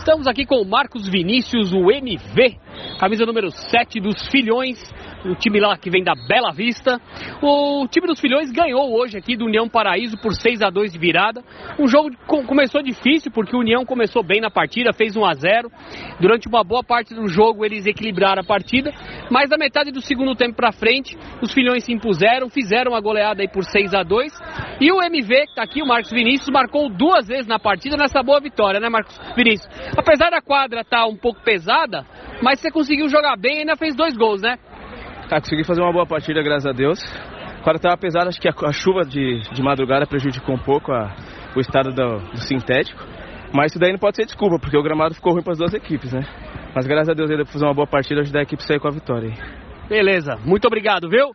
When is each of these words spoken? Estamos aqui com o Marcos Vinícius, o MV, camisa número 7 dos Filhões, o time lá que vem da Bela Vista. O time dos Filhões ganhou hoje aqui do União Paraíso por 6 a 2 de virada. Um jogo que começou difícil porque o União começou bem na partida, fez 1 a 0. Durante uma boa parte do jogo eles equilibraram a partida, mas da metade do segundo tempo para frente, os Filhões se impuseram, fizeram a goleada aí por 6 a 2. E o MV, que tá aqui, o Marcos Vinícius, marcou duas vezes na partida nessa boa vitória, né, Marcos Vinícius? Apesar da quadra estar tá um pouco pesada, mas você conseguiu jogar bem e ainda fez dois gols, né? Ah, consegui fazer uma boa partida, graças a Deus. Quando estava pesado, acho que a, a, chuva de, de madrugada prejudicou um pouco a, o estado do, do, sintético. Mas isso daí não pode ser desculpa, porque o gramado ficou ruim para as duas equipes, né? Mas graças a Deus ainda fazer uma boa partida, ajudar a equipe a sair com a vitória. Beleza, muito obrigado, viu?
Estamos 0.00 0.26
aqui 0.26 0.46
com 0.46 0.62
o 0.62 0.64
Marcos 0.64 1.06
Vinícius, 1.06 1.74
o 1.74 1.90
MV, 1.90 2.56
camisa 2.98 3.26
número 3.26 3.50
7 3.50 4.00
dos 4.00 4.28
Filhões, 4.28 4.82
o 5.26 5.34
time 5.34 5.60
lá 5.60 5.76
que 5.76 5.90
vem 5.90 6.02
da 6.02 6.14
Bela 6.26 6.52
Vista. 6.52 6.98
O 7.42 7.86
time 7.86 8.06
dos 8.06 8.18
Filhões 8.18 8.50
ganhou 8.50 8.98
hoje 8.98 9.18
aqui 9.18 9.36
do 9.36 9.44
União 9.44 9.68
Paraíso 9.68 10.16
por 10.16 10.32
6 10.32 10.62
a 10.62 10.70
2 10.70 10.94
de 10.94 10.98
virada. 10.98 11.44
Um 11.78 11.86
jogo 11.86 12.10
que 12.10 12.46
começou 12.46 12.82
difícil 12.82 13.30
porque 13.30 13.54
o 13.54 13.60
União 13.60 13.84
começou 13.84 14.22
bem 14.22 14.40
na 14.40 14.50
partida, 14.50 14.90
fez 14.94 15.14
1 15.14 15.22
a 15.22 15.34
0. 15.34 15.70
Durante 16.18 16.48
uma 16.48 16.64
boa 16.64 16.82
parte 16.82 17.14
do 17.14 17.28
jogo 17.28 17.62
eles 17.62 17.84
equilibraram 17.84 18.40
a 18.40 18.44
partida, 18.44 18.90
mas 19.30 19.50
da 19.50 19.58
metade 19.58 19.92
do 19.92 20.00
segundo 20.00 20.34
tempo 20.34 20.56
para 20.56 20.72
frente, 20.72 21.14
os 21.42 21.52
Filhões 21.52 21.84
se 21.84 21.92
impuseram, 21.92 22.48
fizeram 22.48 22.94
a 22.94 23.00
goleada 23.02 23.42
aí 23.42 23.48
por 23.48 23.64
6 23.64 23.92
a 23.92 24.02
2. 24.02 24.32
E 24.80 24.90
o 24.90 25.02
MV, 25.02 25.46
que 25.46 25.54
tá 25.54 25.62
aqui, 25.62 25.82
o 25.82 25.86
Marcos 25.86 26.10
Vinícius, 26.10 26.48
marcou 26.48 26.88
duas 26.88 27.28
vezes 27.28 27.46
na 27.46 27.58
partida 27.58 27.96
nessa 27.98 28.22
boa 28.22 28.40
vitória, 28.40 28.80
né, 28.80 28.88
Marcos 28.88 29.18
Vinícius? 29.36 29.68
Apesar 29.96 30.30
da 30.30 30.40
quadra 30.40 30.80
estar 30.80 31.02
tá 31.02 31.06
um 31.06 31.16
pouco 31.16 31.42
pesada, 31.42 32.06
mas 32.42 32.60
você 32.60 32.70
conseguiu 32.70 33.06
jogar 33.08 33.36
bem 33.36 33.56
e 33.56 33.58
ainda 33.60 33.76
fez 33.76 33.94
dois 33.94 34.16
gols, 34.16 34.40
né? 34.40 34.56
Ah, 35.30 35.38
consegui 35.38 35.64
fazer 35.64 35.82
uma 35.82 35.92
boa 35.92 36.06
partida, 36.06 36.42
graças 36.42 36.66
a 36.66 36.72
Deus. 36.72 36.98
Quando 37.62 37.76
estava 37.76 37.96
pesado, 37.98 38.28
acho 38.28 38.40
que 38.40 38.48
a, 38.48 38.52
a, 38.52 38.72
chuva 38.72 39.02
de, 39.02 39.40
de 39.52 39.62
madrugada 39.62 40.06
prejudicou 40.06 40.54
um 40.54 40.58
pouco 40.58 40.92
a, 40.92 41.14
o 41.54 41.60
estado 41.60 41.92
do, 41.92 42.18
do, 42.30 42.38
sintético. 42.38 43.04
Mas 43.52 43.72
isso 43.72 43.78
daí 43.78 43.92
não 43.92 43.98
pode 43.98 44.16
ser 44.16 44.24
desculpa, 44.24 44.58
porque 44.58 44.76
o 44.76 44.82
gramado 44.82 45.14
ficou 45.14 45.34
ruim 45.34 45.42
para 45.42 45.52
as 45.52 45.58
duas 45.58 45.74
equipes, 45.74 46.12
né? 46.12 46.22
Mas 46.74 46.86
graças 46.86 47.10
a 47.10 47.12
Deus 47.12 47.30
ainda 47.30 47.44
fazer 47.44 47.64
uma 47.64 47.74
boa 47.74 47.86
partida, 47.86 48.20
ajudar 48.22 48.40
a 48.40 48.42
equipe 48.42 48.62
a 48.62 48.66
sair 48.66 48.80
com 48.80 48.88
a 48.88 48.92
vitória. 48.92 49.30
Beleza, 49.88 50.36
muito 50.44 50.66
obrigado, 50.66 51.08
viu? 51.10 51.32